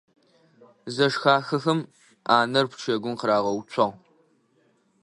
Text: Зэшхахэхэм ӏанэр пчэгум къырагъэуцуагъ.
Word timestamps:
Зэшхахэхэм 0.95 1.79
ӏанэр 2.27 2.65
пчэгум 2.71 3.13
къырагъэуцуагъ. 3.19 3.95